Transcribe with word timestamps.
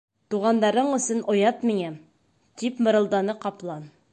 —Туғандарың 0.33 0.89
өсөн 0.97 1.21
оят 1.33 1.61
миңә,— 1.71 1.91
тип 2.63 2.81
мырылданы 2.89 3.37
ҡаплан. 3.45 3.87